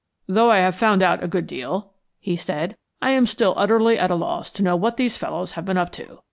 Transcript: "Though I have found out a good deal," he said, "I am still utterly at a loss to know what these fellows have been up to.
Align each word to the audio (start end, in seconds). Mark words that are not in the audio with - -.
"Though 0.25 0.49
I 0.49 0.57
have 0.61 0.73
found 0.73 1.03
out 1.03 1.23
a 1.23 1.27
good 1.27 1.45
deal," 1.45 1.93
he 2.19 2.35
said, 2.35 2.75
"I 3.03 3.11
am 3.11 3.27
still 3.27 3.53
utterly 3.55 3.99
at 3.99 4.09
a 4.09 4.15
loss 4.15 4.51
to 4.53 4.63
know 4.63 4.75
what 4.75 4.97
these 4.97 5.15
fellows 5.15 5.51
have 5.51 5.65
been 5.65 5.77
up 5.77 5.91
to. 5.91 6.17